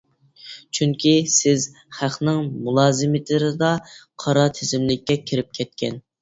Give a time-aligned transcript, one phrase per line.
[0.77, 1.65] چۈنكى سىز
[1.97, 3.69] خەقنىڭ مۇلازىمېتىرىدا
[4.25, 6.03] قارا تىزىملىككە كىرىپ كەتكەن.